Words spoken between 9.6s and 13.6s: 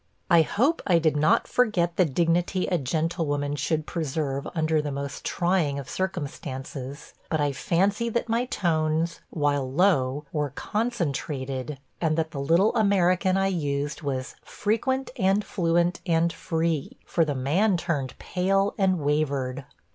low, were concentrated, and that the little American I